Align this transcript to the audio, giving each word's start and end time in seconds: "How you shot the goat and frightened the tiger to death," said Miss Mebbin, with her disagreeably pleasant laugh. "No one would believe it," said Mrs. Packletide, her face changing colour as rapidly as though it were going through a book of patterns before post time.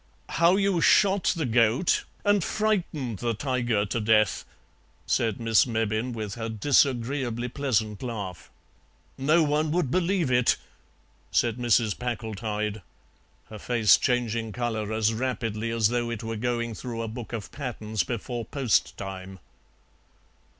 "How 0.29 0.55
you 0.55 0.81
shot 0.81 1.25
the 1.25 1.45
goat 1.45 2.05
and 2.25 2.43
frightened 2.43 3.19
the 3.19 3.35
tiger 3.35 3.85
to 3.85 3.99
death," 4.01 4.45
said 5.05 5.39
Miss 5.39 5.67
Mebbin, 5.67 6.11
with 6.11 6.33
her 6.33 6.49
disagreeably 6.49 7.47
pleasant 7.47 8.01
laugh. 8.01 8.49
"No 9.15 9.43
one 9.43 9.69
would 9.69 9.91
believe 9.91 10.31
it," 10.31 10.57
said 11.29 11.57
Mrs. 11.57 11.99
Packletide, 11.99 12.81
her 13.49 13.59
face 13.59 13.95
changing 13.95 14.53
colour 14.53 14.91
as 14.91 15.13
rapidly 15.13 15.69
as 15.69 15.89
though 15.89 16.09
it 16.09 16.23
were 16.23 16.35
going 16.35 16.73
through 16.73 17.03
a 17.03 17.07
book 17.07 17.31
of 17.31 17.51
patterns 17.51 18.01
before 18.01 18.43
post 18.43 18.97
time. 18.97 19.37